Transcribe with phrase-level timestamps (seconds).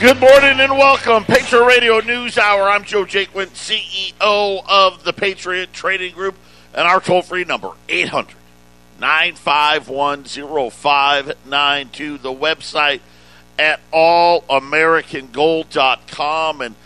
[0.00, 1.24] Good morning and welcome.
[1.24, 2.70] Patriot Radio News Hour.
[2.70, 6.36] I'm Joe Jaquin, CEO of the Patriot Trading Group,
[6.72, 8.36] and our toll free number, 800
[9.00, 12.18] 951 0592.
[12.18, 13.00] The website
[13.58, 16.60] at allamericangold.com.
[16.60, 16.76] And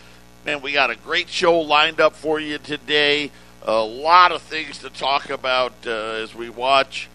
[0.43, 3.29] man, we got a great show lined up for you today.
[3.61, 7.09] A lot of things to talk about uh, as we watch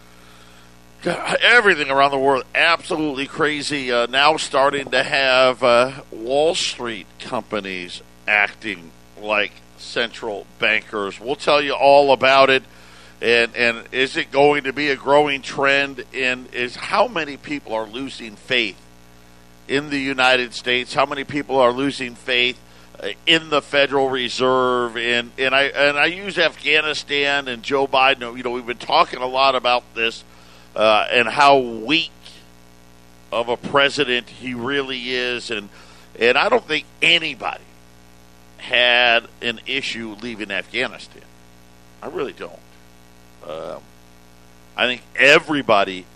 [1.09, 3.91] everything around the world absolutely crazy.
[3.91, 11.21] Uh, now starting to have uh, Wall Street companies acting like central bankers.
[11.21, 12.63] We'll tell you all about it.
[13.21, 16.05] And and is it going to be a growing trend?
[16.15, 18.81] And is how many people are losing faith
[19.67, 20.95] in the United States?
[20.95, 22.61] How many people are losing faith
[23.01, 24.97] uh, in the Federal Reserve?
[24.97, 28.37] And and I and I use Afghanistan and Joe Biden.
[28.37, 30.23] You know, we've been talking a lot about this
[30.75, 32.11] uh, and how weak
[33.33, 35.69] of a president he really is, and
[36.19, 37.65] and I don't think anybody
[38.59, 41.23] had an issue leaving Afghanistan.
[42.03, 42.59] I really don't.
[43.47, 43.83] Um,
[44.77, 46.07] I think everybody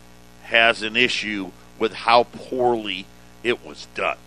[0.45, 3.07] has an issue with how poorly
[3.43, 4.19] it was done,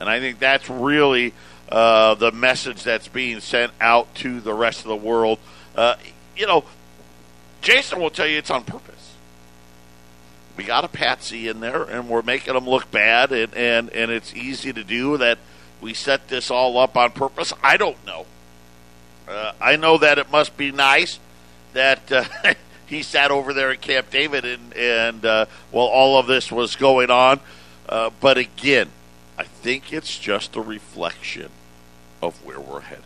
[0.00, 1.34] and I think that's really
[1.68, 5.38] uh, the message that's being sent out to the rest of the world.
[5.74, 5.96] Uh,
[6.36, 6.64] you know,
[7.60, 8.91] Jason will tell you it's on purpose
[10.56, 14.10] we got a patsy in there, and we're making them look bad, and, and, and
[14.10, 15.38] it's easy to do that.
[15.80, 17.52] We set this all up on purpose.
[17.62, 18.26] I don't know.
[19.28, 21.18] Uh, I know that it must be nice
[21.72, 22.24] that uh,
[22.86, 26.76] he sat over there at Camp David and, and uh, while all of this was
[26.76, 27.40] going on.
[27.88, 28.90] Uh, but again,
[29.38, 31.50] I think it's just a reflection
[32.20, 33.04] of where we're headed.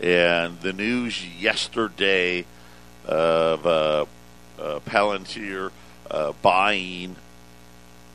[0.00, 2.44] And the news yesterday
[3.06, 4.08] of
[4.58, 5.70] uh, Palantir
[6.10, 7.16] uh, buying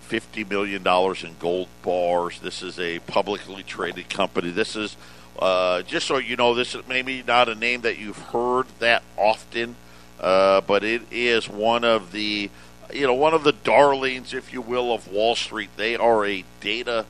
[0.10, 0.86] $50 million
[1.26, 2.40] in gold bars.
[2.40, 4.50] This is a publicly traded company.
[4.50, 4.98] This is,
[5.40, 9.04] uh, just so you know, this is maybe not a name that you've heard that
[9.18, 9.76] often,
[10.20, 12.50] uh, but it is one of the,
[12.94, 15.70] you know, one of the darlings, if you will, of Wall Street.
[15.78, 17.06] They are a data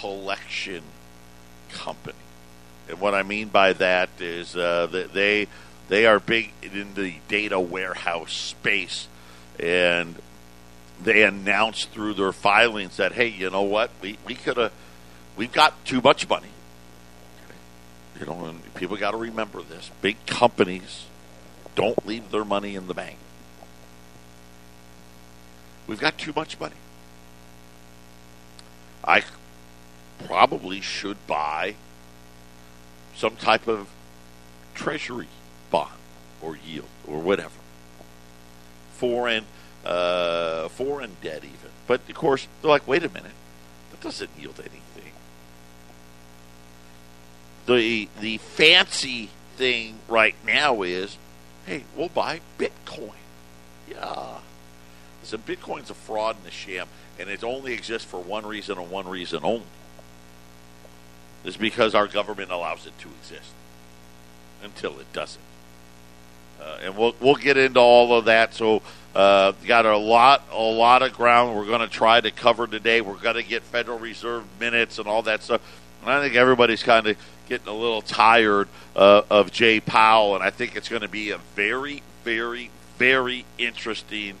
[0.00, 0.82] collection
[1.70, 2.16] company.
[2.88, 5.46] And what I mean by that is uh, that they
[5.92, 9.08] they are big in the data warehouse space,
[9.60, 10.16] and
[11.02, 14.72] they announced through their filings that hey, you know what, we we could have,
[15.36, 16.48] we've got too much money.
[18.18, 21.04] You know, people got to remember this: big companies
[21.74, 23.18] don't leave their money in the bank.
[25.86, 26.76] We've got too much money.
[29.04, 29.24] I
[30.24, 31.74] probably should buy
[33.14, 33.88] some type of
[34.74, 35.28] treasury
[36.42, 37.50] or yield or whatever.
[38.94, 39.44] Foreign,
[39.84, 41.70] uh, foreign debt even.
[41.86, 43.32] But of course, they're like, wait a minute,
[43.90, 45.12] that doesn't yield anything.
[47.66, 51.16] The the fancy thing right now is,
[51.66, 53.12] hey, we'll buy Bitcoin.
[53.88, 54.38] Yeah.
[55.22, 56.88] So Bitcoin's a fraud and a sham,
[57.18, 59.66] and it only exists for one reason and one reason only.
[61.44, 63.52] Is because our government allows it to exist
[64.62, 65.42] until it doesn't.
[66.62, 68.54] Uh, and we'll we'll get into all of that.
[68.54, 68.82] So
[69.14, 73.00] uh, got a lot a lot of ground we're going to try to cover today.
[73.00, 75.60] We're going to get Federal Reserve minutes and all that stuff.
[76.02, 77.16] And I think everybody's kind of
[77.48, 81.30] getting a little tired uh, of Jay Powell, and I think it's going to be
[81.30, 84.36] a very very very interesting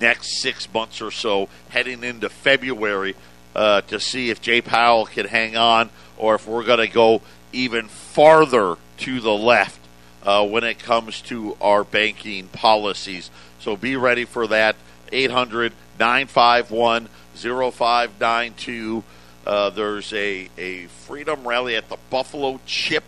[0.00, 3.14] next six months or so heading into February
[3.54, 7.22] uh, to see if Jay Powell can hang on or if we're going to go
[7.52, 9.79] even farther to the left
[10.22, 13.30] uh, when it comes to our banking policies.
[13.60, 14.76] So be ready for that.
[15.12, 19.04] 800 951 0592.
[19.46, 23.04] Uh, there's a, a freedom rally at the Buffalo Chip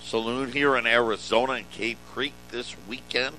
[0.00, 3.36] Saloon here in Arizona in Cave Creek this weekend.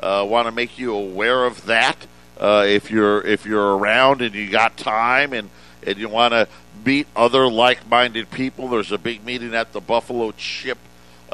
[0.00, 2.06] Uh, want to make you aware of that.
[2.38, 5.48] Uh, if you're if you're around and you got time and,
[5.82, 6.46] and you want to
[6.84, 10.78] meet other like-minded people, there's a big meeting at the Buffalo Chip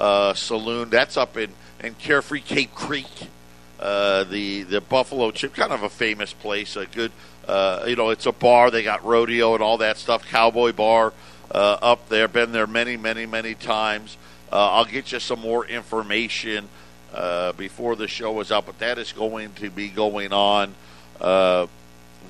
[0.03, 0.91] uh, Saloon.
[0.91, 3.31] That's up in, in Carefree Cave Creek.
[3.79, 7.13] Uh, the the Buffalo Chip, kind of a famous place, a good
[7.43, 8.71] Uh, you know, it's a bar.
[8.71, 10.25] They got rodeo and all that stuff.
[10.27, 11.13] Cowboy bar
[11.51, 12.29] uh, up there.
[12.29, 14.17] Been there many, many, many times.
[14.53, 16.69] Uh, I'll get you some more information
[17.13, 20.75] uh, before the show is out, but that is going to be going on
[21.21, 21.67] uh,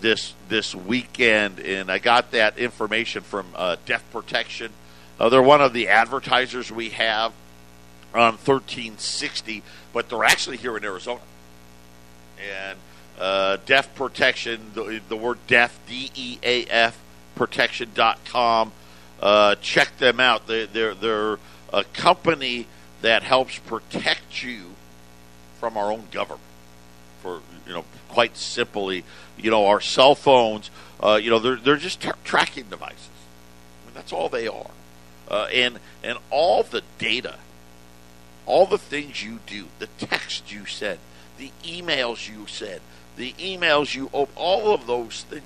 [0.01, 3.47] this this weekend, and I got that information from
[3.85, 4.73] Deaf Protection.
[5.19, 7.33] They're one of the advertisers we have
[8.15, 9.63] on 1360,
[9.93, 11.21] but they're actually here in Arizona.
[12.39, 12.79] And
[13.19, 16.99] uh, Deaf Protection, the, the word deaf, D E A F,
[17.35, 18.73] protection.com.
[19.21, 20.47] Uh, check them out.
[20.47, 21.39] They, they're, they're
[21.73, 22.67] a company
[23.03, 24.73] that helps protect you
[25.61, 26.41] from our own government.
[27.23, 29.05] For, you know, quite simply,
[29.39, 30.71] you know, our cell phones,
[31.01, 33.09] uh, you know, they're, they're just tra- tracking devices.
[33.83, 34.71] I mean, that's all they are.
[35.29, 37.39] Uh, and, and all the data,
[38.47, 40.99] all the things you do, the text you send,
[41.39, 42.81] the emails you send,
[43.17, 45.45] the emails you open, all of those things.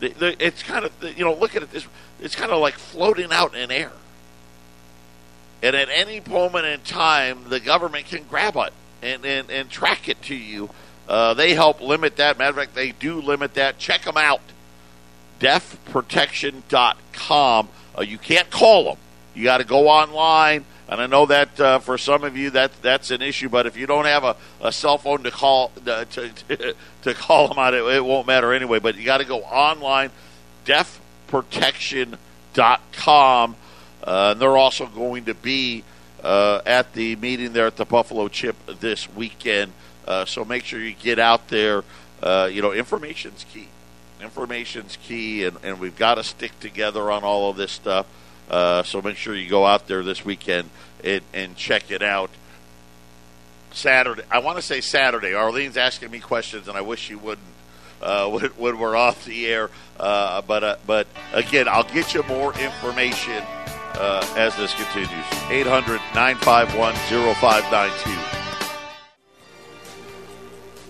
[0.00, 1.86] The, the, it's kind of, you know, look at it this
[2.20, 3.92] it's kind of like floating out in air.
[5.62, 10.08] And at any moment in time, the government can grab it and, and, and track
[10.08, 10.70] it to you.
[11.08, 12.36] Uh, they help limit that.
[12.38, 13.78] Matter of fact, they do limit that.
[13.78, 14.40] Check them out.
[15.40, 17.68] Deafprotection.com.
[17.96, 18.96] Uh, you can't call them.
[19.34, 20.64] You got to go online.
[20.88, 23.76] And I know that uh, for some of you that that's an issue, but if
[23.76, 27.58] you don't have a, a cell phone to call uh, to, to, to call them
[27.58, 28.78] out, it, it won't matter anyway.
[28.78, 30.12] But you got to go online,
[30.64, 33.56] deafprotection.com.
[34.04, 35.82] Uh, and they're also going to be
[36.22, 39.72] uh, at the meeting there at the Buffalo Chip this weekend.
[40.06, 41.82] Uh, so make sure you get out there.
[42.22, 43.68] Uh, you know, information's key.
[44.22, 48.06] Information's key, and, and we've got to stick together on all of this stuff.
[48.50, 50.70] Uh, so make sure you go out there this weekend
[51.02, 52.30] and, and check it out.
[53.72, 55.34] Saturday, I want to say Saturday.
[55.34, 57.46] Arlene's asking me questions, and I wish she wouldn't
[58.00, 59.70] uh, when, when, we're off the air.
[59.98, 63.42] Uh, but uh, but again, I'll get you more information
[63.94, 65.26] uh, as this continues.
[65.50, 68.36] 800 951 0592.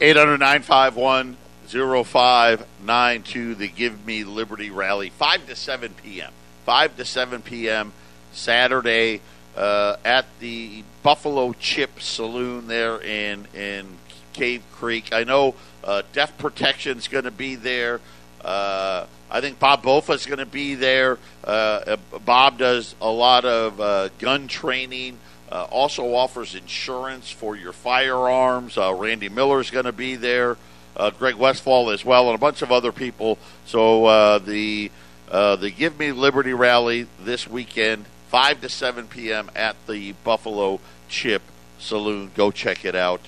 [0.00, 1.36] 800 951
[1.66, 3.54] 0592.
[3.54, 6.32] The Give Me Liberty rally, 5 to 7 p.m.
[6.66, 7.92] 5 to 7 p.m.
[8.32, 9.20] Saturday
[9.56, 13.86] uh, at the Buffalo Chip Saloon there in, in
[14.32, 15.12] Cave Creek.
[15.12, 15.54] I know
[15.84, 18.00] uh, Deaf Protection's going to be there.
[18.44, 21.20] Uh, I think Bob Bofa's going to be there.
[21.44, 25.20] Uh, Bob does a lot of uh, gun training.
[25.50, 28.76] Uh, also offers insurance for your firearms.
[28.76, 30.56] Uh, Randy Miller's going to be there.
[30.96, 33.38] Uh, Greg Westfall as well, and a bunch of other people.
[33.66, 34.90] So uh, the
[35.30, 39.50] uh, the Give Me Liberty rally this weekend, five to seven p.m.
[39.54, 41.42] at the Buffalo Chip
[41.78, 42.30] Saloon.
[42.34, 43.20] Go check it out.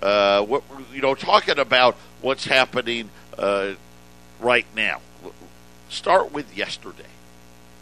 [0.00, 0.62] Uh, what,
[0.92, 3.72] you know, talking about what's happening uh,
[4.40, 5.00] right now.
[5.88, 7.04] Start with yesterday.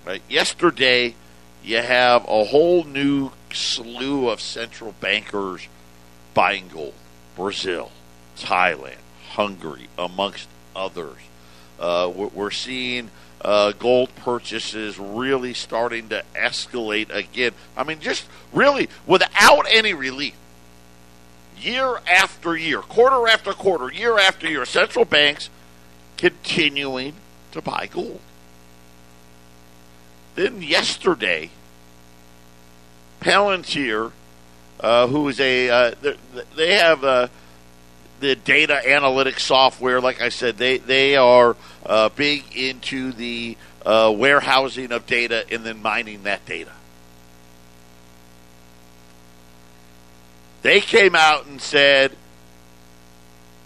[0.06, 1.16] Right, yesterday
[1.64, 5.66] you have a whole new slew of central bankers
[6.32, 6.94] buying gold.
[7.34, 7.90] Brazil,
[8.38, 8.98] Thailand,
[9.30, 11.18] Hungary, amongst others.
[11.80, 13.10] Uh, we're seeing
[13.46, 17.52] uh, gold purchases really starting to escalate again.
[17.76, 20.34] I mean, just really without any relief.
[21.56, 25.48] Year after year, quarter after quarter, year after year, central banks
[26.16, 27.14] continuing
[27.52, 28.20] to buy gold.
[30.34, 31.50] Then yesterday,
[33.20, 34.10] Palantir,
[34.80, 35.94] uh, who is a uh,
[36.56, 37.28] they have uh,
[38.20, 40.00] the data analytics software.
[40.00, 45.64] Like I said, they they are uh, big into the uh, warehousing of data and
[45.64, 46.72] then mining that data.
[50.62, 52.16] They came out and said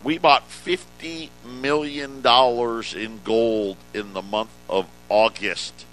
[0.03, 5.87] we bought fifty million dollars in gold in the month of August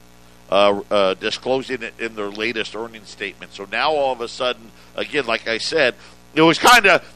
[0.49, 3.53] uh, uh, disclosing it in their latest earnings statement.
[3.53, 5.95] So now all of a sudden, again, like I said,
[6.35, 7.13] it was kind of,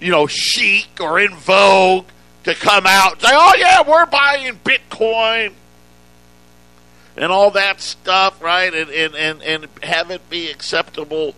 [0.00, 2.06] you know, chic or in vogue
[2.44, 5.52] to come out and say, oh, yeah, we're buying Bitcoin
[7.16, 8.72] and all that stuff, right?
[8.72, 11.34] And, and, and, and have it be acceptable.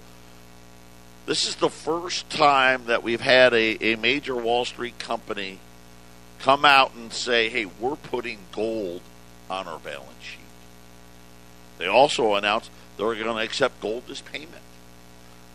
[1.27, 5.59] This is the first time that we've had a, a major Wall Street company
[6.39, 9.01] come out and say, hey, we're putting gold
[9.51, 10.41] on our balance sheet.
[11.79, 14.63] They also announced they're going to accept gold as payment,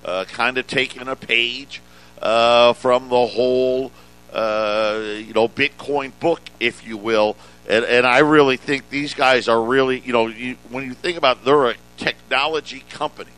[0.04, 1.82] uh, kind of taking a page
[2.22, 3.92] uh, from the whole,
[4.34, 7.36] uh, you know, Bitcoin book, if you will.
[7.70, 11.18] And, and, I really think these guys are really, you know, you, when you think
[11.18, 13.32] about, they're a technology company.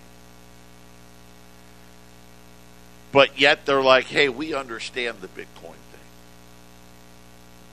[3.12, 6.08] But yet they're like, hey, we understand the Bitcoin thing.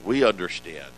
[0.03, 0.91] we understand.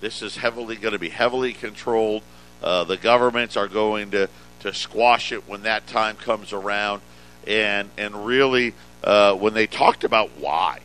[0.00, 2.22] This is heavily going to be heavily controlled.
[2.62, 4.28] Uh, the governments are going to,
[4.60, 7.02] to squash it when that time comes around.
[7.48, 10.80] And, and really, uh, when they talked about why,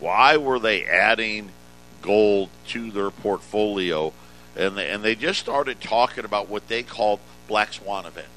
[0.00, 1.50] why were they adding
[2.02, 4.12] gold to their portfolio?
[4.56, 8.28] And they, and they just started talking about what they called black swan events.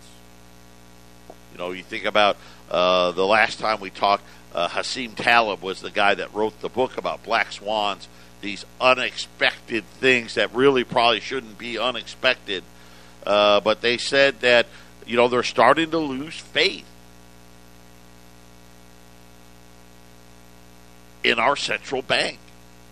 [1.52, 2.38] You know, you think about
[2.70, 4.24] uh, the last time we talked,
[4.54, 8.08] uh, Nassim Taleb was the guy that wrote the book about black swans,
[8.42, 12.64] these unexpected things that really probably shouldn't be unexpected.
[13.26, 14.68] Uh, but they said that,
[15.06, 16.86] you know, they're starting to lose faith
[21.24, 22.40] in our central bank.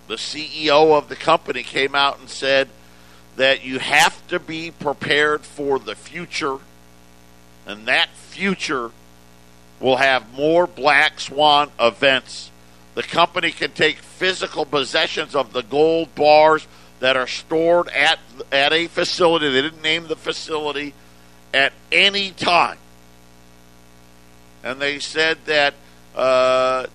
[0.08, 2.70] The CEO of the company came out and said
[3.36, 6.58] that you have to be prepared for the future,
[7.66, 8.92] and that future
[9.80, 12.52] will have more black swan events.
[12.96, 16.68] The company can take physical possessions of the gold bars
[17.00, 18.20] that are stored at
[18.52, 19.50] at a facility.
[19.50, 20.94] They didn't name the facility
[21.54, 22.78] at any time,
[24.64, 25.74] and they said that
[26.16, 26.88] uh,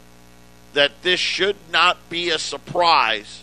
[0.74, 3.42] that this should not be a surprise.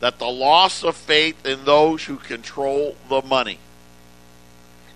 [0.00, 3.58] That the loss of faith in those who control the money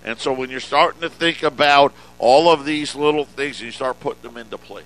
[0.05, 3.73] and so when you're starting to think about all of these little things, and you
[3.73, 4.85] start putting them into place.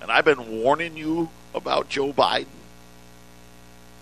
[0.00, 2.46] And I've been warning you about Joe Biden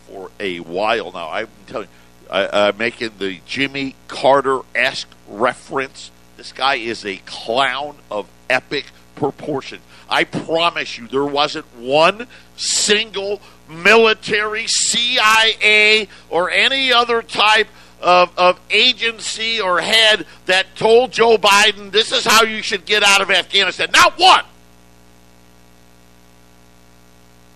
[0.07, 1.29] for a while now.
[1.29, 1.95] I've been telling you,
[2.31, 6.11] I, I'm making the Jimmy Carter esque reference.
[6.37, 9.81] This guy is a clown of epic proportion.
[10.09, 17.69] I promise you, there wasn't one single military, CIA, or any other type
[18.01, 23.03] of, of agency or head that told Joe Biden this is how you should get
[23.03, 23.91] out of Afghanistan.
[23.93, 24.45] Not one.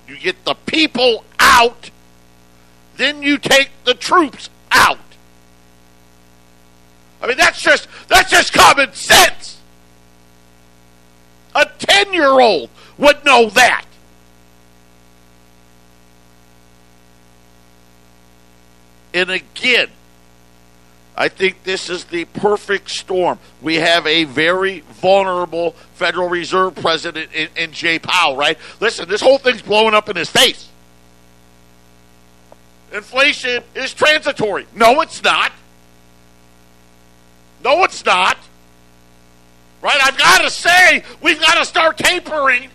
[0.07, 1.91] You get the people out,
[2.97, 4.51] then you take the troops.
[7.25, 9.59] I mean that's just that's just common sense.
[11.55, 13.87] A 10-year-old would know that.
[19.15, 19.89] And again,
[21.17, 23.39] I think this is the perfect storm.
[23.63, 28.59] We have a very vulnerable Federal Reserve president in, in Jay Powell, right?
[28.81, 30.69] Listen, this whole thing's blowing up in his face.
[32.93, 34.67] Inflation is transitory.
[34.75, 35.53] No, it's not.
[37.65, 38.37] No, it's not.
[39.81, 39.99] Right?
[40.03, 42.71] I've got to say, we've got to start tapering.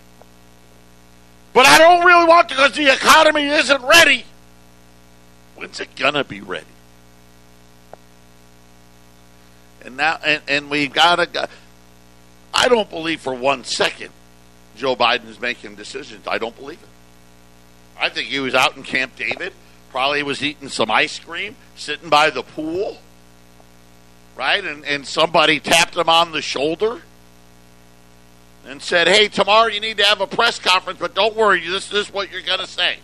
[1.53, 4.25] But I don't really want to because the economy isn't ready.
[5.55, 6.65] When's it going to be ready?
[9.83, 11.49] And now, and, and we gotta.
[12.53, 14.09] I don't believe for one second
[14.75, 16.27] Joe Biden is making decisions.
[16.27, 16.89] I don't believe it.
[17.99, 19.53] I think he was out in Camp David.
[19.89, 22.99] Probably was eating some ice cream, sitting by the pool,
[24.39, 24.63] right?
[24.63, 27.01] And and somebody tapped him on the shoulder
[28.65, 31.89] and said, "Hey, tomorrow you need to have a press conference, but don't worry, this,
[31.89, 32.99] this is what you're going to say."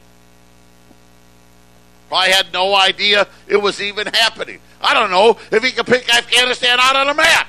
[2.08, 4.62] Probably had no idea it was even happening.
[4.80, 7.48] I don't know if he could pick Afghanistan out on a map.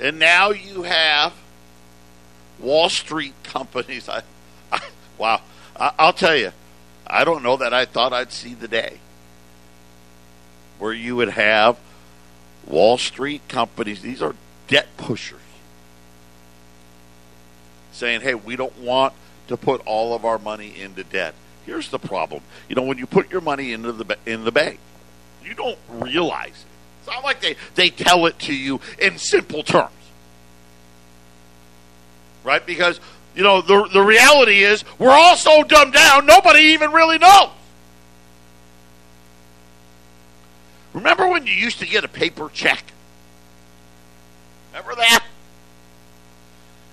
[0.00, 1.32] And now you have
[2.58, 4.08] Wall Street companies.
[4.08, 4.22] I,
[4.72, 4.80] I
[5.16, 5.42] wow.
[5.76, 6.52] I, I'll tell you,
[7.10, 8.98] I don't know that I thought I'd see the day
[10.78, 11.78] where you would have
[12.66, 14.02] Wall Street companies.
[14.02, 14.34] These are
[14.68, 15.40] debt pushers
[17.92, 19.12] saying, "Hey, we don't want
[19.48, 21.34] to put all of our money into debt."
[21.66, 22.42] Here's the problem.
[22.68, 24.78] You know, when you put your money into the in the bank,
[25.44, 26.70] you don't realize it.
[27.00, 29.90] It's not like they, they tell it to you in simple terms.
[32.44, 32.64] Right?
[32.64, 33.00] Because,
[33.34, 37.50] you know, the, the reality is we're all so dumbed down, nobody even really knows.
[40.92, 42.84] Remember when you used to get a paper check?
[44.72, 45.24] Remember that?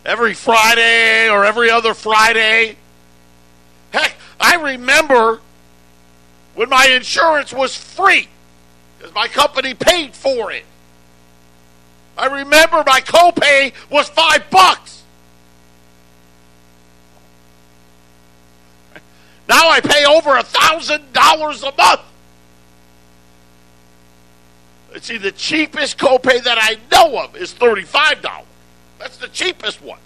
[0.06, 2.78] Every Friday or every other Friday?
[3.92, 5.42] Heck, I remember
[6.56, 8.28] when my insurance was free
[8.98, 10.66] because my company paid for it.
[12.18, 14.97] I remember my copay was five bucks.
[19.48, 22.02] Now I pay over a thousand dollars a month.
[25.02, 28.48] See, the cheapest copay that I know of is thirty-five dollars.
[29.00, 30.00] That's the cheapest one.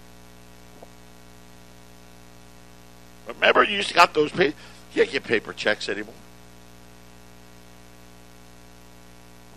[3.26, 4.30] Remember, you used to got those.
[4.30, 4.54] Pay- you
[4.94, 6.14] can't get paper checks anymore.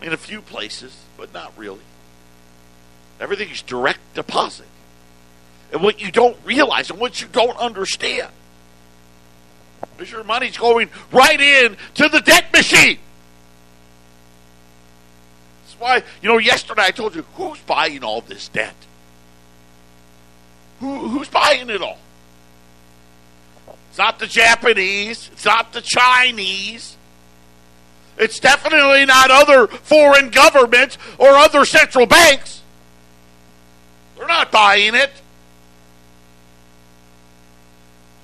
[0.00, 1.80] In a few places, but not really.
[3.20, 4.66] Everything is direct deposit.
[5.72, 8.30] And what you don't realize and what you don't understand
[10.00, 12.98] is your money's going right in to the debt machine.
[15.64, 18.76] That's why, you know, yesterday I told you who's buying all this debt?
[20.80, 21.98] Who, who's buying it all?
[23.88, 25.30] It's not the Japanese.
[25.32, 26.96] It's not the Chinese.
[28.18, 32.62] It's definitely not other foreign governments or other central banks.
[34.16, 35.10] They're not buying it.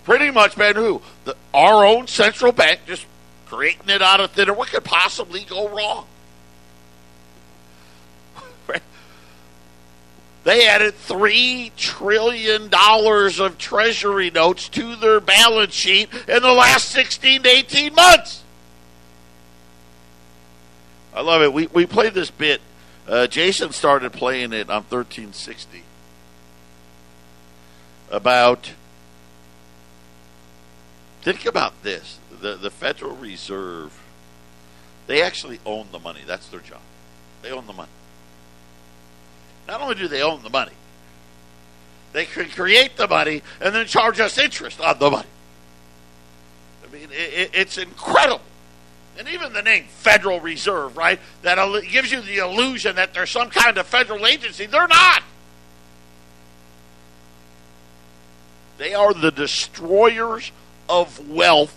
[0.05, 1.01] Pretty much been who?
[1.25, 3.07] The, our own central bank just
[3.47, 4.55] creating it out of thin air.
[4.55, 6.07] What could possibly go wrong?
[10.45, 17.45] They added $3 trillion of Treasury notes to their balance sheet in the last 16
[17.45, 18.43] to 18 months.
[21.15, 21.53] I love it.
[21.53, 22.61] We, we played this bit.
[23.07, 25.85] Uh, Jason started playing it on 1360
[28.11, 28.73] about.
[31.23, 33.99] Think about this the, the Federal Reserve,
[35.07, 36.21] they actually own the money.
[36.27, 36.81] That's their job.
[37.43, 37.91] They own the money.
[39.67, 40.73] Not only do they own the money,
[42.13, 45.29] they can create the money and then charge us interest on the money.
[46.85, 48.43] I mean, it, it's incredible.
[49.19, 51.21] And even the name Federal Reserve, right?
[51.43, 51.57] That
[51.91, 54.67] gives you the illusion that they're some kind of federal agency.
[54.67, 55.23] They're not.
[58.79, 60.51] They are the destroyers
[60.89, 61.77] of wealth.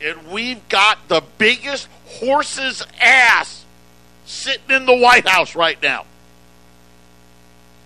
[0.00, 3.64] And we've got the biggest horse's ass
[4.26, 6.04] sitting in the White House right now.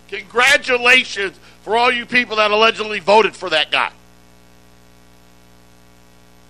[0.08, 3.92] Congratulations for all you people that allegedly voted for that guy.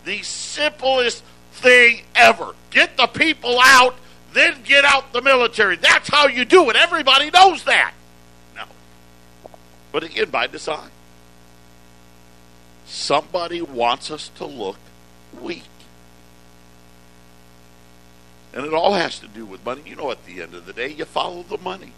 [0.05, 1.23] The simplest
[1.53, 2.55] thing ever.
[2.71, 3.97] Get the people out,
[4.33, 5.77] then get out the military.
[5.77, 6.77] That's how you do it.
[6.77, 7.93] Everybody knows that.
[8.57, 8.65] No.
[9.93, 10.91] But again, by design.
[12.91, 14.77] Somebody wants us to look
[15.41, 15.63] weak.
[18.53, 19.83] And it all has to do with money.
[19.87, 21.93] You know, at the end of the day, you follow the money.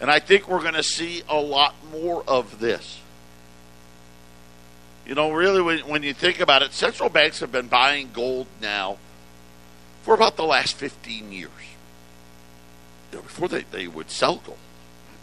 [0.00, 3.00] And I think we're going to see a lot more of this.
[5.04, 8.46] You know, really, when, when you think about it, central banks have been buying gold
[8.60, 8.98] now
[10.02, 11.50] for about the last 15 years.
[13.10, 14.58] Before they, they would sell gold,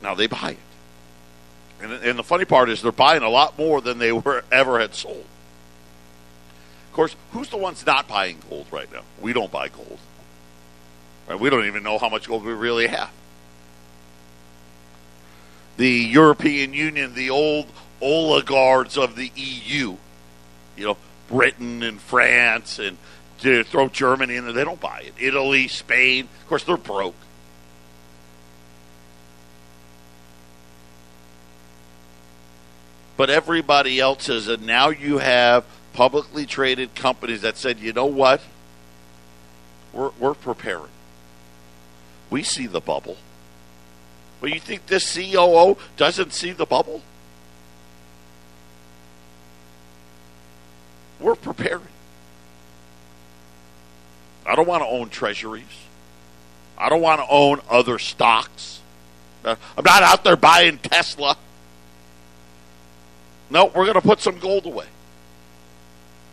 [0.04, 0.65] now they buy it.
[1.92, 4.80] And, and the funny part is they're buying a lot more than they were ever
[4.80, 5.26] had sold
[6.88, 9.02] Of course, who's the ones not buying gold right now?
[9.22, 10.00] We don't buy gold.
[11.28, 11.40] Right?
[11.40, 13.12] We don't even know how much gold we really have.
[15.78, 17.68] The European Union, the old
[18.02, 19.98] oligarchs of the EU,
[20.78, 22.98] you know, Britain and France and
[23.40, 25.14] to throw Germany in there, they don't buy it.
[25.20, 27.16] Italy, Spain, of course, they're broke.
[33.18, 38.06] But everybody else is, and now you have publicly traded companies that said, you know
[38.06, 38.42] what?
[39.94, 40.92] We're, we're preparing.
[42.30, 43.18] We see the bubble.
[44.42, 47.02] But you think this COO doesn't see the bubble?
[51.20, 51.88] We're preparing.
[54.46, 55.64] I don't want to own treasuries.
[56.78, 58.82] I don't want to own other stocks.
[59.44, 61.38] Uh, I'm not out there buying Tesla.
[63.50, 64.88] No, we're going to put some gold away.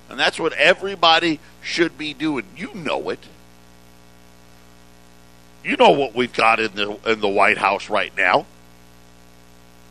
[0.09, 2.45] And that's what everybody should be doing.
[2.57, 3.21] You know it.
[5.65, 8.47] You know what we've got in the in the White House right now.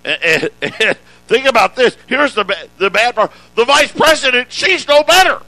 [0.04, 0.22] And,
[0.62, 1.96] and, and think about this.
[2.08, 2.44] Here's the
[2.78, 3.32] the bad part.
[3.56, 5.42] The vice president, she's no better.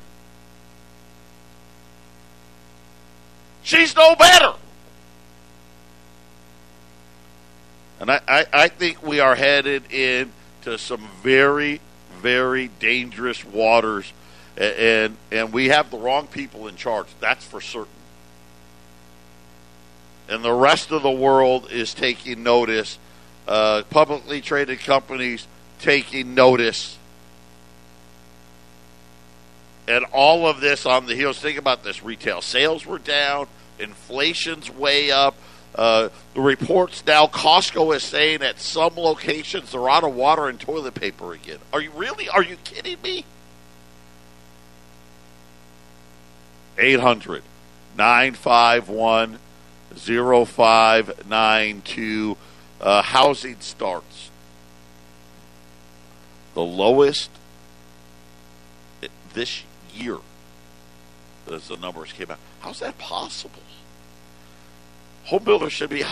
[3.63, 4.53] She's no better.
[7.99, 9.83] And I, I, I think we are headed
[10.65, 11.81] into some very,
[12.21, 14.13] very dangerous waters
[14.55, 17.07] and and we have the wrong people in charge.
[17.19, 17.91] That's for certain.
[20.29, 22.97] And the rest of the world is taking notice.
[23.47, 25.47] Uh, publicly traded companies
[25.79, 26.97] taking notice.
[29.87, 31.39] And all of this on the heels.
[31.39, 33.47] Think about this: retail sales were down,
[33.79, 35.35] inflation's way up.
[35.75, 40.59] Uh, the reports now, Costco is saying at some locations they're out of water and
[40.59, 41.57] toilet paper again.
[41.71, 42.29] Are you really?
[42.29, 43.25] Are you kidding me?
[46.77, 47.41] 800
[47.97, 49.39] 951
[49.95, 52.37] 0592.
[52.81, 54.29] Uh, housing starts.
[56.53, 57.31] The lowest
[59.33, 60.17] this year
[61.51, 62.39] as the numbers came out.
[62.61, 63.61] How's that possible?
[65.25, 66.03] Home builders should be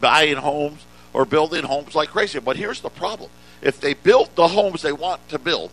[0.00, 2.38] buying homes or building homes like crazy.
[2.38, 3.30] But here's the problem:
[3.62, 5.70] if they build the homes they want to build,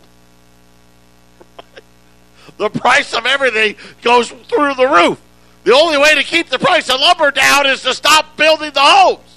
[2.56, 5.20] the price of everything goes through the roof.
[5.64, 8.80] The only way to keep the price of lumber down is to stop building the
[8.80, 9.36] homes.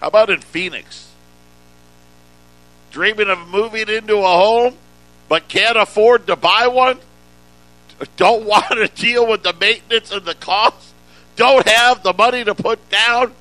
[0.00, 1.10] How about in Phoenix?
[2.90, 4.76] Dreaming of moving into a home,
[5.28, 6.98] but can't afford to buy one?
[8.16, 10.92] Don't want to deal with the maintenance and the cost?
[11.36, 13.32] Don't have the money to put down?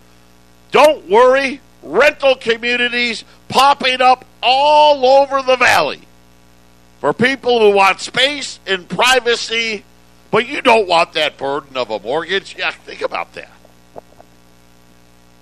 [0.72, 1.62] Don't worry.
[1.82, 6.02] Rental communities popping up all over the valley
[7.00, 9.84] for people who want space and privacy,
[10.32, 12.56] but you don't want that burden of a mortgage.
[12.58, 13.52] Yeah, think about that.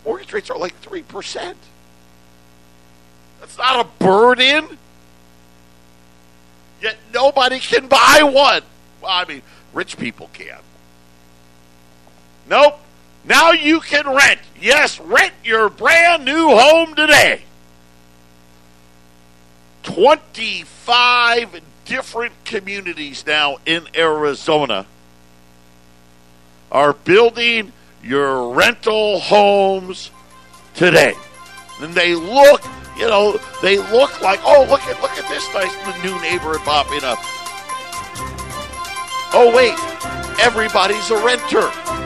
[0.05, 1.55] Mortgage rates are like 3%.
[3.39, 4.77] That's not a burden.
[6.81, 8.63] Yet nobody can buy one.
[9.01, 9.41] Well, I mean,
[9.73, 10.59] rich people can.
[12.47, 12.79] Nope.
[13.25, 14.41] Now you can rent.
[14.59, 17.43] Yes, rent your brand new home today.
[19.83, 24.85] 25 different communities now in Arizona
[26.71, 30.11] are building your rental homes
[30.73, 31.13] today.
[31.81, 32.63] And they look,
[32.97, 37.03] you know, they look like, oh, look at look at this nice new neighborhood popping
[37.03, 37.19] up.
[39.35, 39.77] Oh wait,
[40.39, 42.02] everybody's a renter.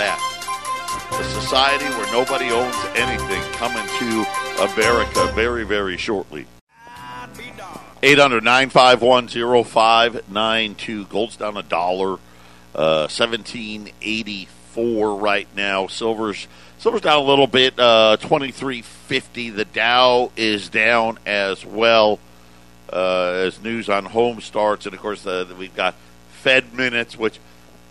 [0.00, 0.18] That.
[1.12, 4.24] A society where nobody owns anything coming to
[4.72, 6.46] America very, very shortly.
[8.02, 9.28] 800 951
[9.62, 11.04] 0592.
[11.04, 12.14] Gold's down a dollar.
[12.74, 15.86] Uh, 1784 right now.
[15.86, 19.50] Silver's silver's down a little bit, uh, 2350.
[19.50, 22.18] The Dow is down as well
[22.90, 25.94] uh, as news on home starts, and of course the, we've got
[26.30, 27.38] Fed minutes, which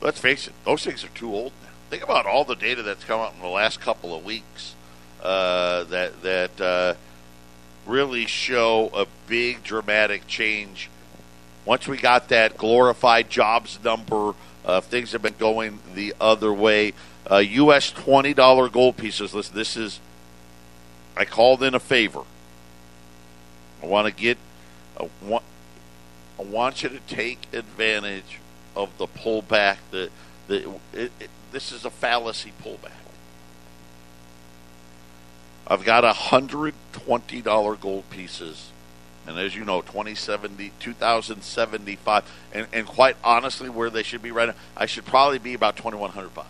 [0.02, 1.69] let's face it, those things are too old now.
[1.90, 4.76] Think about all the data that's come out in the last couple of weeks
[5.24, 6.94] uh, that that uh,
[7.86, 10.90] really show a big dramatic change.
[11.66, 14.34] Once we got that glorified jobs number
[14.66, 16.94] uh, things have been going the other way.
[17.30, 17.92] Uh, U.S.
[17.92, 19.34] twenty dollar gold pieces.
[19.34, 20.00] Listen, this is.
[21.18, 22.22] I called in a favor.
[23.82, 24.38] I want to get.
[25.00, 25.44] I want,
[26.38, 28.40] I want you to take advantage
[28.76, 29.78] of the pullback.
[29.90, 30.10] The
[30.48, 32.92] the it, it, this is a fallacy pullback.
[35.68, 38.72] I've got a hundred twenty dollar gold pieces
[39.30, 44.50] and as you know, 2070, 2075, and, and quite honestly, where they should be right
[44.50, 46.50] now, I should probably be about 2100 bucks.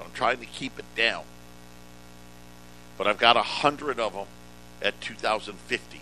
[0.00, 1.24] I'm trying to keep it down.
[2.96, 4.26] But I've got a hundred of them
[4.80, 6.00] at 2050.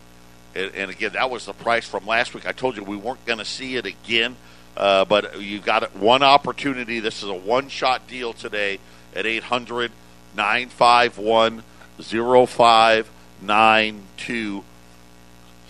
[0.54, 2.46] And, and, again, that was the price from last week.
[2.46, 4.36] I told you we weren't going to see it again,
[4.76, 7.00] uh, but you've got one opportunity.
[7.00, 8.78] This is a one shot deal today
[9.14, 9.90] at 800
[10.36, 11.64] 951
[11.98, 14.64] 0592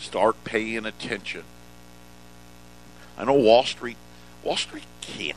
[0.00, 1.44] Start paying attention.
[3.18, 3.98] I know Wall Street,
[4.42, 5.36] Wall Street can't.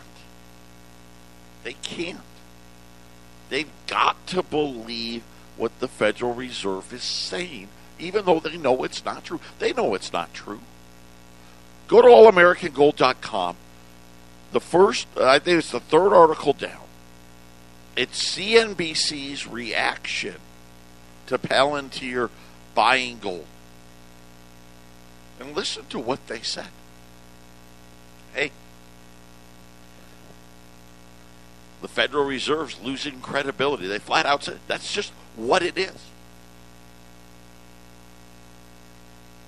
[1.63, 2.21] They can't.
[3.49, 5.23] They've got to believe
[5.57, 7.67] what the Federal Reserve is saying,
[7.99, 9.41] even though they know it's not true.
[9.59, 10.61] They know it's not true.
[11.87, 13.55] Go to allamericangold.com.
[14.51, 16.81] The first, I think it's the third article down.
[17.95, 20.35] It's CNBC's reaction
[21.27, 22.29] to Palantir
[22.75, 23.45] buying gold
[25.39, 26.69] and listen to what they said.
[28.33, 28.51] Hey,
[31.81, 33.87] the Federal Reserve's losing credibility.
[33.87, 36.12] They flat out said that's just what it is.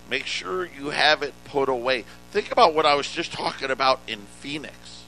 [0.10, 2.06] Make sure you have it put away.
[2.32, 5.04] Think about what I was just talking about in Phoenix.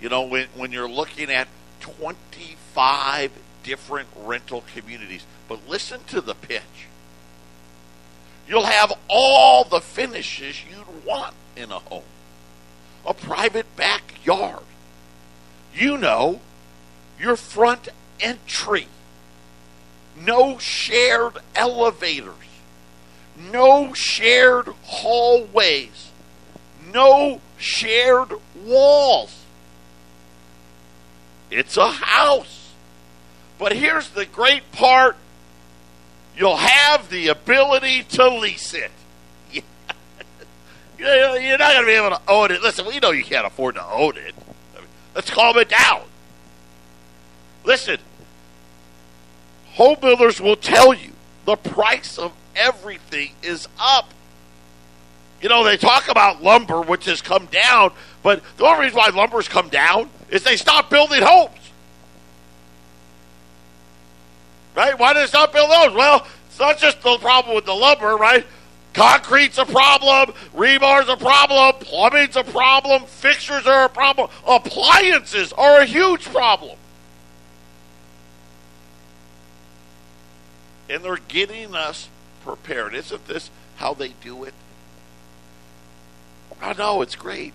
[0.00, 1.48] You know, when, when you're looking at
[1.80, 3.32] 25
[3.62, 6.62] different rental communities, but listen to the pitch.
[8.46, 12.04] You'll have all the finishes you'd want in a home.
[13.04, 14.62] A private backyard.
[15.74, 16.40] You know,
[17.18, 17.88] your front
[18.20, 18.88] entry.
[20.24, 22.34] No shared elevators.
[23.36, 26.10] No shared hallways.
[26.92, 28.32] No shared
[28.64, 29.44] walls.
[31.50, 32.72] It's a house.
[33.58, 35.16] But here's the great part
[36.36, 38.90] you'll have the ability to lease it.
[40.98, 42.62] You're not going to be able to own it.
[42.62, 44.34] Listen, we know you can't afford to own it.
[45.14, 46.02] let's calm it down.
[47.64, 47.98] Listen,
[49.76, 51.12] home builders will tell you
[51.44, 54.10] the price of everything is up.
[55.40, 59.10] You know, they talk about lumber, which has come down, but the only reason why
[59.10, 61.52] lumber's come down is they stopped building homes.
[64.74, 64.98] Right?
[64.98, 65.94] Why did they stop building those?
[65.94, 68.46] Well, it's not just the problem with the lumber, right?
[68.94, 75.80] Concrete's a problem, rebar's a problem, plumbing's a problem, fixtures are a problem, appliances are
[75.80, 76.78] a huge problem.
[80.88, 82.08] And they're getting us
[82.44, 82.94] prepared.
[82.94, 84.54] Isn't this how they do it?
[86.60, 87.54] I know, it's great.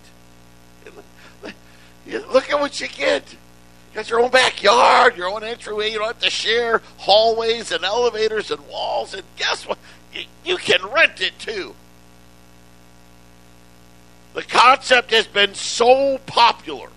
[2.06, 3.32] Look at what you get.
[3.32, 5.90] You got your own backyard, your own entryway.
[5.90, 9.12] You don't have to share hallways and elevators and walls.
[9.12, 9.78] And guess what?
[10.44, 11.74] You can rent it too.
[14.34, 16.88] The concept has been so popular.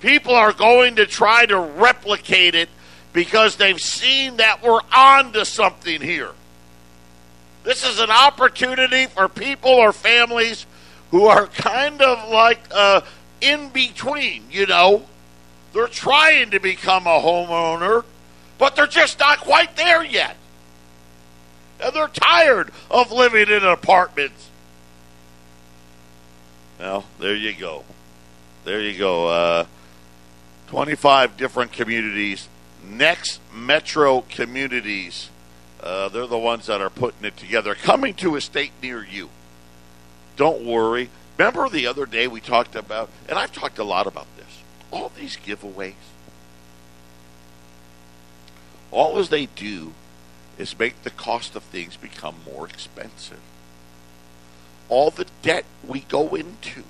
[0.00, 2.68] People are going to try to replicate it
[3.12, 6.32] because they've seen that we're on to something here.
[7.64, 10.66] This is an opportunity for people or families
[11.10, 13.00] who are kind of like uh,
[13.40, 15.04] in between, you know.
[15.72, 18.04] They're trying to become a homeowner,
[18.56, 20.36] but they're just not quite there yet.
[21.80, 24.48] And they're tired of living in apartments.
[26.78, 27.84] Well, there you go.
[28.64, 29.28] There you go.
[29.28, 29.66] Uh,
[30.68, 32.48] 25 different communities.
[32.88, 35.30] Next Metro Communities.
[35.80, 37.74] Uh, they're the ones that are putting it together.
[37.74, 39.30] Coming to a state near you.
[40.36, 41.10] Don't worry.
[41.36, 45.12] Remember the other day we talked about, and I've talked a lot about this, all
[45.16, 45.94] these giveaways.
[48.90, 49.92] All as they do
[50.56, 53.40] is make the cost of things become more expensive.
[54.88, 56.82] All the debt we go into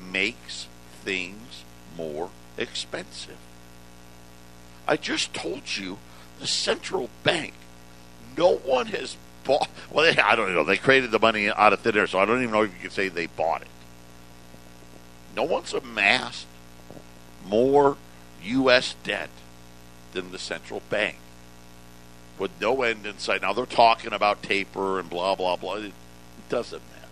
[0.00, 0.68] makes
[1.02, 1.64] things
[1.96, 3.38] more expensive.
[4.86, 5.98] I just told you
[6.40, 7.54] the central bank,
[8.36, 9.68] no one has bought.
[9.90, 10.64] Well, they, I don't know.
[10.64, 12.80] They created the money out of thin air, so I don't even know if you
[12.80, 13.68] can say they bought it.
[15.36, 16.46] No one's amassed
[17.44, 17.96] more
[18.42, 18.94] U.S.
[19.04, 19.30] debt
[20.12, 21.16] than the central bank
[22.38, 23.42] with no end in sight.
[23.42, 25.76] Now they're talking about taper and blah blah blah.
[25.76, 25.92] It, it
[26.48, 27.08] doesn't matter.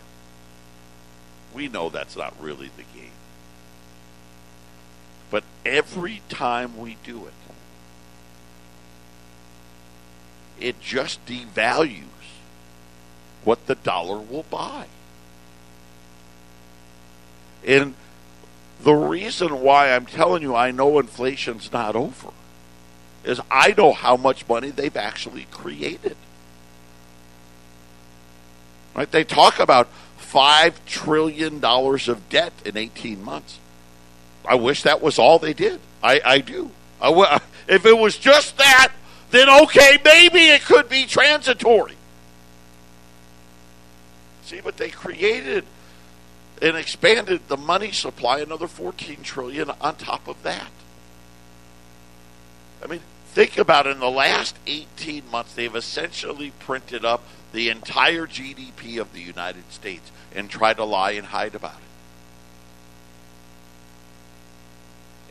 [1.55, 3.11] We know that's not really the game.
[5.31, 7.33] But every time we do it,
[10.63, 12.05] it just devalues
[13.45, 14.87] what the dollar will buy.
[17.67, 17.95] And
[18.83, 22.31] the reason why I'm telling you I know inflation's not over
[23.25, 26.17] is I know how much money they've actually created.
[28.95, 29.11] Right?
[29.11, 29.89] They talk about
[30.21, 33.59] $5 trillion of debt in 18 months.
[34.45, 35.81] I wish that was all they did.
[36.03, 36.71] I, I do.
[37.69, 38.93] If it was just that,
[39.33, 41.97] then okay, maybe it could be transitory.
[44.45, 45.65] See, but they created
[46.61, 50.71] and expanded the money supply another 14 trillion on top of that.
[52.85, 53.91] I mean, think about it.
[53.91, 59.73] In the last 18 months, they've essentially printed up the entire GDP of the United
[59.73, 61.92] States and tried to lie and hide about it.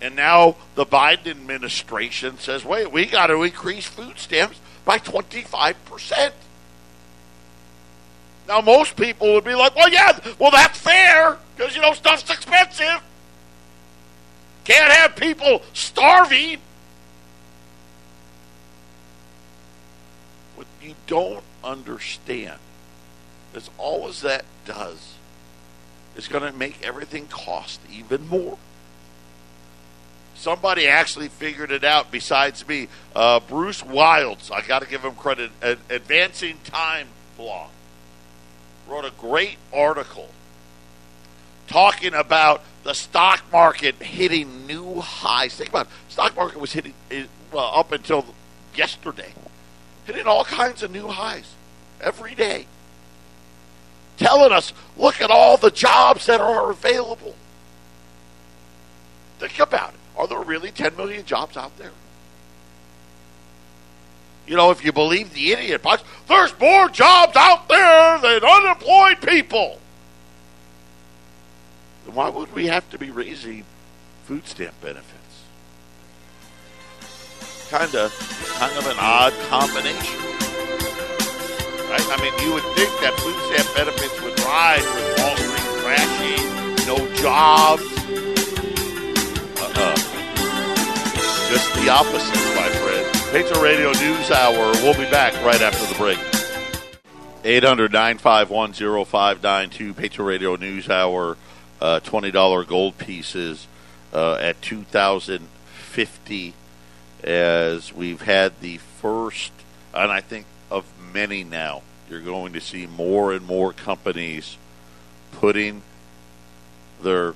[0.02, 6.32] And now the Biden administration says, wait, we got to increase food stamps by 25%.
[8.48, 12.30] Now, most people would be like, well, yeah, well, that's fair because, you know, stuff's
[12.30, 13.04] expensive.
[14.64, 16.58] Can't have people starving.
[20.56, 22.60] What you don't understand
[23.54, 25.14] is all as that does
[26.16, 28.58] is going to make everything cost even more
[30.42, 32.88] somebody actually figured it out besides me.
[33.16, 35.52] Uh, Bruce Wilds, I got to give him credit.
[35.62, 37.70] Advancing Time blog
[38.88, 40.30] wrote a great article
[41.68, 45.56] talking about the stock market hitting new highs.
[45.56, 45.92] Think about it.
[46.10, 46.94] Stock market was hitting
[47.52, 48.26] well up until
[48.76, 49.34] yesterday,
[50.06, 51.54] hitting all kinds of new highs
[52.02, 52.66] every day.
[54.18, 57.36] Telling us, look at all the jobs that are available.
[59.40, 60.01] Think about it.
[60.32, 61.92] There are really 10 million jobs out there?
[64.48, 69.20] You know, if you believe the idiot box, there's more jobs out there than unemployed
[69.22, 69.78] people.
[72.06, 73.66] Then why would we have to be raising
[74.24, 75.44] food stamp benefits?
[77.70, 78.14] Kind of,
[78.58, 80.22] kind of an odd combination,
[81.90, 82.08] right?
[82.08, 86.88] I mean, you would think that food stamp benefits would rise with Wall Street crashing,
[86.88, 88.31] no jobs,
[91.52, 93.14] Just the opposite, my friend.
[93.34, 94.72] Patriot Radio News Hour.
[94.82, 96.18] We'll be back right after the break.
[97.44, 101.36] 800 951 0592, Patriot Radio News Hour,
[101.82, 103.68] uh, $20 gold pieces
[104.14, 106.54] uh, at 2050
[107.22, 109.52] as we've had the first,
[109.94, 111.82] and I think of many now.
[112.10, 114.56] You're going to see more and more companies
[115.34, 115.82] putting
[117.02, 117.36] their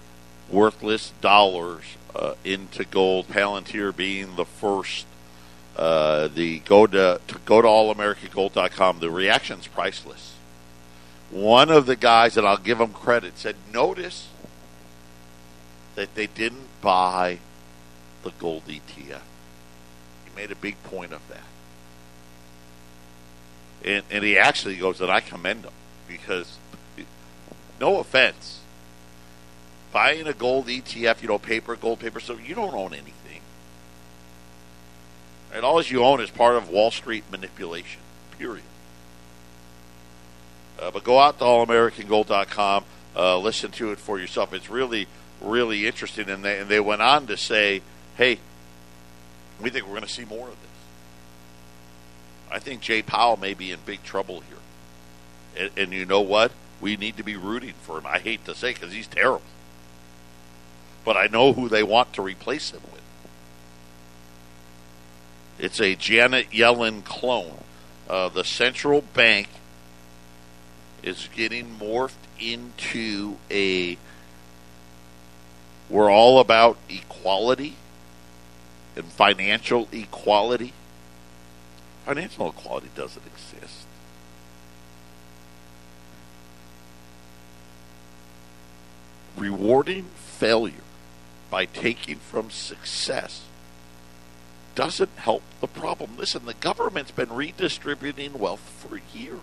[0.50, 1.84] worthless dollars
[2.16, 3.28] uh, into gold.
[3.28, 5.06] Palantir being the first.
[5.76, 9.00] Uh, the go to, to go to allamericangold.com.
[9.00, 10.36] The reaction's priceless.
[11.30, 14.30] One of the guys, and I'll give him credit, said, "Notice
[15.96, 17.40] that they didn't buy
[18.24, 19.22] the gold ETF."
[20.24, 21.44] He made a big point of that,
[23.84, 25.74] and, and he actually goes, "And I commend him
[26.08, 26.58] because,
[27.82, 28.62] no offense,
[29.96, 33.42] buying a gold ETF, you know, paper, gold paper, so you don't own anything."
[35.54, 38.02] And all you own is part of Wall Street manipulation,
[38.38, 38.66] period.
[40.78, 42.84] Uh, but go out to allamericangold.com,
[43.16, 44.54] uh, listen to it for yourself.
[44.54, 45.08] It's really,
[45.40, 46.30] really interesting.
[46.30, 47.82] And they, and they went on to say,
[48.18, 48.40] hey,
[49.62, 50.70] we think we're going to see more of this.
[52.52, 54.58] I think Jay Powell may be in big trouble here.
[55.58, 56.52] And, and you know what?
[56.82, 58.06] We need to be rooting for him.
[58.06, 59.42] I hate to say because he's terrible.
[61.06, 63.02] But I know who they want to replace him with.
[65.60, 67.64] It's a Janet Yellen clone.
[68.10, 69.48] Uh, the central bank
[71.04, 73.98] is getting morphed into a.
[75.90, 77.76] We're all about equality
[78.96, 80.74] and financial equality.
[82.06, 83.86] Financial equality doesn't exist.
[89.38, 90.85] Rewarding failure
[91.50, 93.44] by taking from success
[94.76, 96.18] doesn't help the problem.
[96.18, 99.40] Listen, the government's been redistributing wealth for years.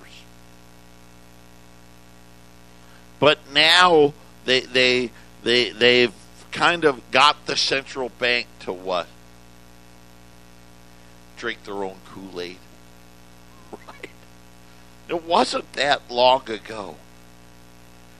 [3.18, 4.12] But now
[4.44, 5.10] they they
[5.42, 6.12] they they've
[6.50, 9.06] kind of got the central bank to what?
[11.38, 12.58] Drink their own Kool-Aid.
[13.72, 14.10] Right.
[15.08, 16.96] It wasn't that long ago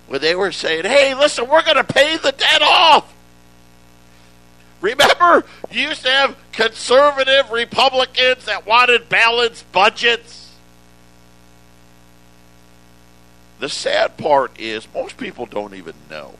[0.06, 3.12] when they were saying, "Hey, listen, we're going to pay the debt off."
[4.82, 10.56] Remember, you used to have conservative Republicans that wanted balanced budgets.
[13.60, 16.34] The sad part is most people don't even know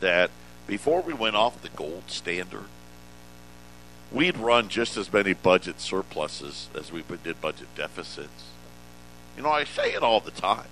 [0.00, 0.30] that
[0.66, 2.66] before we went off the gold standard,
[4.12, 8.50] we'd run just as many budget surpluses as we did budget deficits.
[9.38, 10.68] You know, I say it all the time.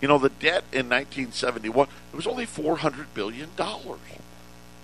[0.00, 3.50] You know, the debt in 1971, it was only $400 billion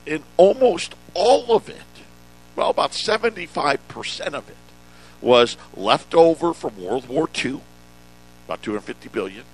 [0.07, 1.83] and almost all of it,
[2.57, 4.57] well, about 75% of it,
[5.21, 7.61] was left over from World War II,
[8.47, 9.45] about 250 billion.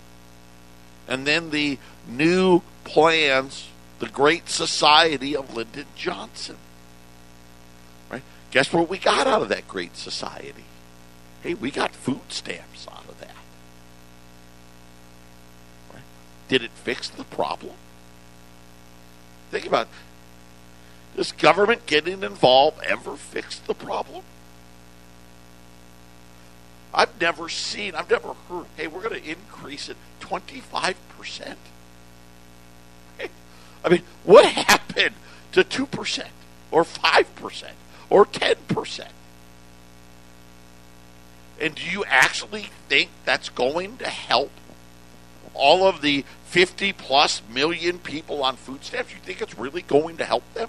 [1.07, 6.57] And then the new plans, the Great Society of Lyndon Johnson.
[8.11, 8.23] Right?
[8.51, 10.65] Guess what we got out of that Great Society?
[11.43, 13.37] Hey, we got food stamps out of that.
[15.93, 16.03] Right?
[16.49, 17.75] Did it fix the problem?
[19.51, 19.93] Think about it.
[21.19, 24.23] Does government getting involved ever fix the problem?
[26.95, 31.57] I've never seen, I've never heard, hey, we're going to increase it 25%.
[33.85, 35.17] I mean, what happened
[35.51, 36.27] to 2%
[36.71, 37.65] or 5%
[38.11, 39.09] or 10%?
[41.61, 44.53] And do you actually think that's going to help
[45.53, 49.13] all of the 50 plus million people on food stamps?
[49.13, 50.69] You think it's really going to help them?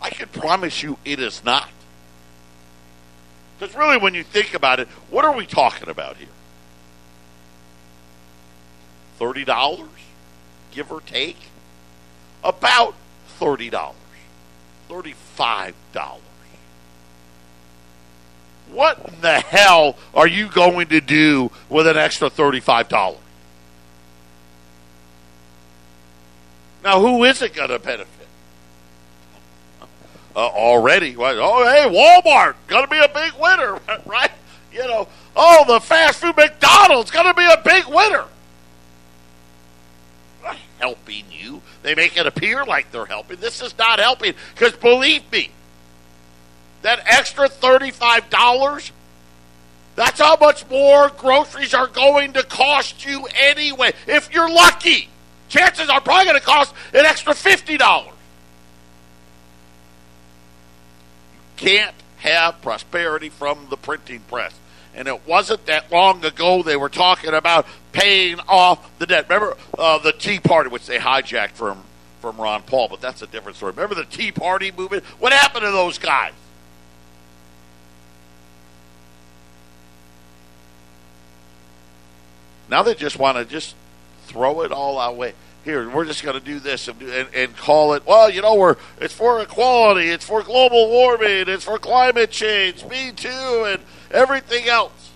[0.00, 1.68] I can promise you it is not.
[3.58, 6.28] Because really, when you think about it, what are we talking about here?
[9.18, 9.86] $30,
[10.70, 11.36] give or take?
[12.42, 12.94] About
[13.38, 13.94] $30.
[14.88, 15.74] $35.
[18.72, 23.18] What in the hell are you going to do with an extra $35?
[26.82, 28.19] Now, who is it going to benefit?
[30.34, 31.16] Uh, already.
[31.18, 34.30] Oh, hey, Walmart going to be a big winner, right?
[34.72, 38.24] You know, oh, the fast food McDonald's going to be a big winner.
[40.78, 41.60] Helping you.
[41.82, 43.38] They make it appear like they're helping.
[43.38, 45.50] This is not helping because believe me,
[46.80, 48.90] that extra $35,
[49.96, 53.92] that's how much more groceries are going to cost you anyway.
[54.06, 55.10] If you're lucky,
[55.50, 58.09] chances are probably going to cost an extra $50.
[61.60, 64.54] Can't have prosperity from the printing press.
[64.94, 69.28] And it wasn't that long ago they were talking about paying off the debt.
[69.28, 71.82] Remember uh, the Tea Party, which they hijacked from,
[72.20, 73.72] from Ron Paul, but that's a different story.
[73.72, 75.04] Remember the Tea Party movement?
[75.18, 76.32] What happened to those guys?
[82.68, 83.74] Now they just want to just
[84.26, 85.34] throw it all our way.
[85.64, 88.06] Here, we're just going to do this and, and, and call it.
[88.06, 92.84] Well, you know, we're it's for equality, it's for global warming, it's for climate change,
[92.86, 95.10] me too, and everything else.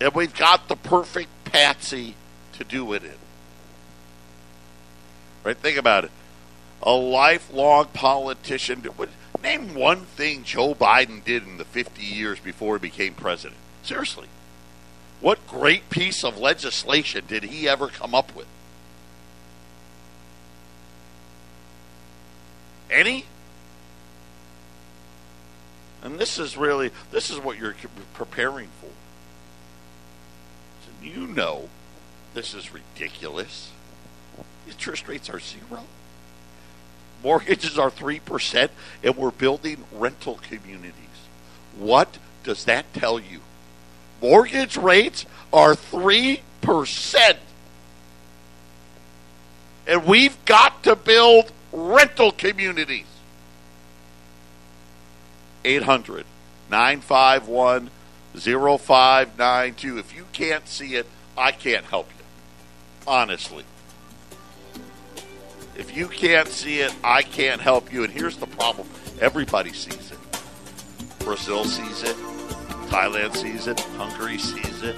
[0.00, 2.14] And we've got the perfect patsy
[2.54, 3.14] to do it in.
[5.44, 5.56] Right?
[5.56, 6.10] Think about it.
[6.82, 8.86] A lifelong politician.
[9.42, 13.58] Name one thing Joe Biden did in the 50 years before he became president.
[13.82, 14.28] Seriously.
[15.20, 18.46] What great piece of legislation did he ever come up with?
[22.90, 23.26] Any?
[26.02, 27.74] And this is really this is what you're
[28.14, 28.90] preparing for.
[30.84, 31.68] So you know
[32.34, 33.72] this is ridiculous.
[34.68, 35.84] Interest rates are zero.
[37.22, 38.68] Mortgages are 3%,
[39.02, 40.94] and we're building rental communities.
[41.76, 43.40] What does that tell you?
[44.20, 47.36] Mortgage rates are 3%.
[49.86, 53.06] And we've got to build rental communities.
[55.64, 56.24] 800
[56.70, 57.90] 951
[58.34, 59.98] 0592.
[59.98, 61.06] If you can't see it,
[61.36, 62.24] I can't help you.
[63.06, 63.64] Honestly.
[65.76, 68.04] If you can't see it, I can't help you.
[68.04, 68.88] And here's the problem
[69.20, 70.18] everybody sees it.
[71.20, 72.16] Brazil sees it.
[72.88, 73.78] Thailand sees it.
[73.96, 74.96] Hungary sees it.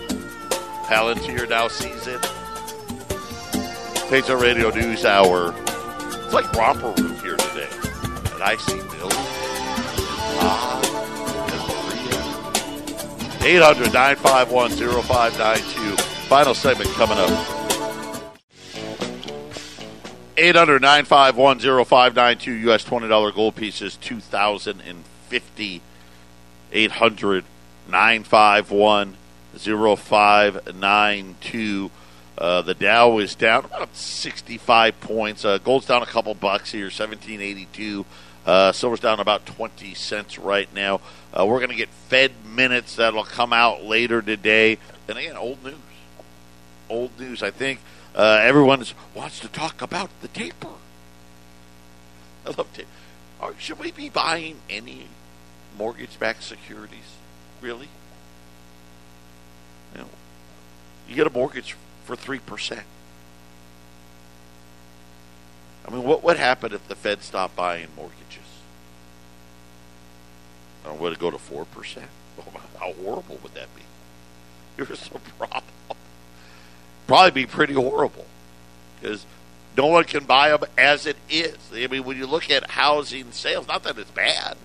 [0.86, 2.20] Palantir now sees it.
[4.10, 5.54] Pizza Radio News Hour.
[6.24, 7.68] It's like romper room here today.
[8.34, 9.10] And I see Bill.
[10.42, 10.80] Ah,
[13.42, 14.70] 800 951
[15.02, 15.96] 0592.
[16.28, 17.60] Final segment coming up.
[20.36, 22.52] 800 951 0592.
[22.52, 22.84] U.S.
[22.84, 25.82] $20 gold pieces, 2050
[26.72, 27.44] 800
[27.88, 29.16] 951
[29.56, 31.90] 0592.
[32.38, 35.44] Uh, the Dow is down about 65 points.
[35.44, 38.06] Uh, gold's down a couple bucks here, 1782.
[38.46, 41.02] Uh, silver's down about 20 cents right now.
[41.32, 44.78] Uh, we're going to get Fed minutes that'll come out later today.
[45.06, 45.74] And again, old news.
[46.88, 47.42] Old news.
[47.42, 47.80] I think
[48.14, 48.82] uh, everyone
[49.14, 50.68] wants to talk about the taper.
[52.46, 52.88] I love taper.
[53.58, 55.08] Should we be buying any
[55.76, 57.16] mortgage-backed securities?
[57.60, 57.88] Really?
[59.94, 60.08] You know,
[61.08, 62.84] you get a mortgage for three percent.
[65.86, 68.38] I mean, what would happen if the Fed stopped buying mortgages?
[70.84, 72.08] Or would it go to four percent?
[72.38, 73.82] Oh, how horrible would that be?
[74.76, 75.64] Here's the problem.
[77.06, 78.26] Probably be pretty horrible
[79.00, 79.26] because
[79.76, 81.56] no one can buy them as it is.
[81.72, 84.56] I mean, when you look at housing sales, not that it's bad,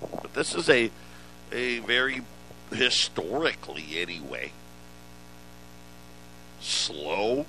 [0.00, 0.90] but this is a
[1.52, 2.22] a very
[2.72, 4.52] historically anyway
[6.60, 7.46] slow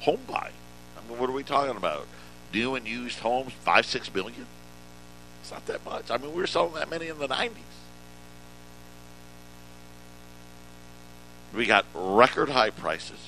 [0.00, 0.52] home buying.
[0.96, 2.06] I mean, what are we talking about?
[2.52, 4.46] New and used homes, five six million.
[5.42, 6.10] It's not that much.
[6.10, 7.62] I mean, we were selling that many in the nineties.
[11.54, 13.18] We got record high prices.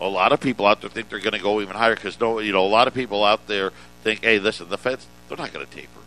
[0.00, 2.40] A lot of people out there think they're going to go even higher because no,
[2.40, 3.70] you know, a lot of people out there
[4.02, 6.00] think, hey, listen, the Feds, they're not going to taper.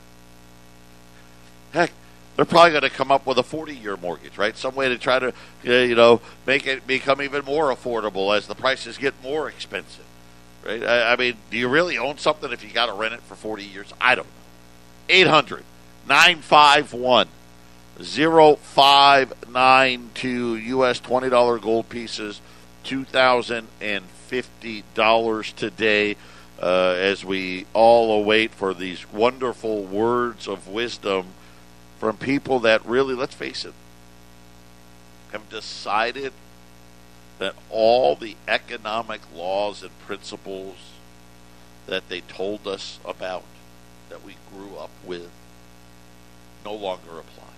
[2.37, 4.55] They're probably going to come up with a 40 year mortgage, right?
[4.55, 5.33] Some way to try to,
[5.63, 10.05] you know, make it become even more affordable as the prices get more expensive,
[10.63, 10.83] right?
[10.83, 13.33] I, I mean, do you really own something if you got to rent it for
[13.33, 13.91] 40 years?
[13.99, 14.33] I don't know.
[15.09, 15.63] 800
[16.07, 17.27] 951
[17.99, 20.99] 0592 U.S.
[20.99, 22.39] $20 gold pieces,
[22.85, 26.15] $2,050 today.
[26.59, 31.27] Uh, as we all await for these wonderful words of wisdom
[31.99, 33.73] from people that really, let's face it,
[35.31, 36.33] have decided
[37.39, 40.93] that all the economic laws and principles
[41.85, 43.43] that they told us about,
[44.09, 45.29] that we grew up with,
[46.65, 47.53] no longer apply.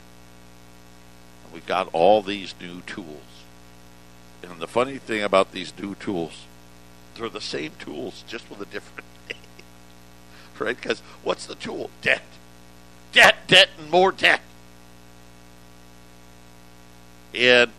[1.43, 3.43] And we've got all these new tools.
[4.41, 6.45] And the funny thing about these new tools,
[7.15, 9.39] they're the same tools, just with a different name.
[10.57, 10.75] Right?
[10.75, 11.89] Because what's the tool?
[12.01, 12.23] Debt
[13.11, 14.41] debt, debt, and more debt.
[17.33, 17.71] And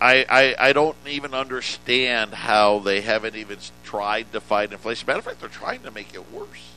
[0.00, 5.06] I, I, I don't even understand how they haven't even tried to fight inflation.
[5.06, 6.72] Matter of fact, they're trying to make it worse.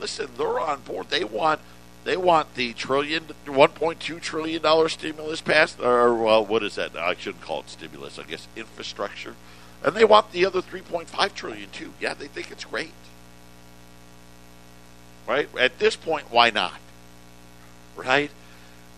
[0.00, 1.08] listen, they're on board.
[1.10, 1.60] They want
[2.04, 6.96] they want the trillion, 1.2 trillion dollar stimulus passed, or well, what is that?
[6.96, 8.18] I shouldn't call it stimulus.
[8.18, 9.36] I guess infrastructure,
[9.84, 11.92] and they want the other 3.5 trillion too.
[12.00, 12.92] Yeah, they think it's great.
[15.26, 16.78] Right at this point, why not?
[17.96, 18.30] Right?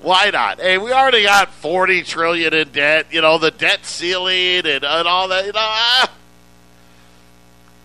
[0.01, 0.61] Why not?
[0.61, 3.07] Hey, we already got 40 trillion in debt.
[3.11, 5.47] You know the debt ceiling and, and all that.
[5.47, 5.61] You know.
[5.61, 6.13] Ah.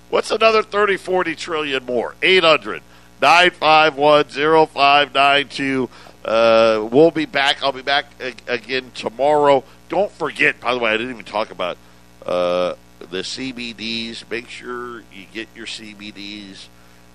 [0.10, 2.16] What's another 30, 40 trillion more?
[2.22, 2.82] 800
[3.22, 4.26] 951
[4.68, 5.90] 0592.
[6.26, 7.64] Uh, we'll be back.
[7.64, 8.06] I'll be back
[8.48, 9.64] again tomorrow.
[9.88, 11.78] Don't forget, by the way, I didn't even talk about
[12.26, 14.30] uh, the CBDs.
[14.30, 16.68] Make sure you get your CBDs.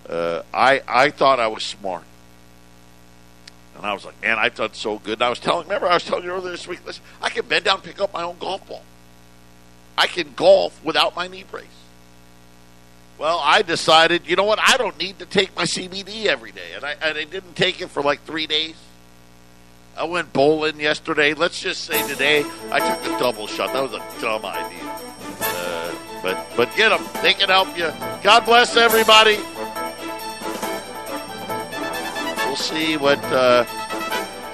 [0.09, 2.05] Uh, I I thought I was smart,
[3.77, 5.15] and I was like, man, I've done so good.
[5.15, 6.85] And I was telling, remember, I was telling you earlier this week.
[6.85, 8.83] Listen, I can bend down, pick up my own golf ball.
[9.97, 11.67] I can golf without my knee brace.
[13.17, 14.59] Well, I decided, you know what?
[14.61, 17.81] I don't need to take my CBD every day, and I, and I didn't take
[17.81, 18.75] it for like three days.
[19.97, 21.35] I went bowling yesterday.
[21.35, 23.73] Let's just say today I took a double shot.
[23.73, 24.91] That was a dumb idea,
[25.41, 27.05] uh, but but get them.
[27.23, 27.93] They can help you.
[28.25, 29.39] God bless everybody.
[32.55, 33.67] We'll see what uh,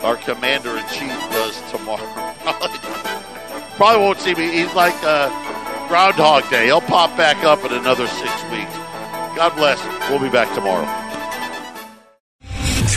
[0.03, 2.07] our commander in chief does tomorrow.
[3.77, 4.51] Probably won't see me.
[4.51, 4.95] He's like.
[5.03, 5.29] Uh,
[5.91, 6.67] Groundhog Day.
[6.67, 8.73] He'll pop back up in another six weeks.
[9.35, 9.85] God bless.
[10.09, 11.10] We'll be back tomorrow.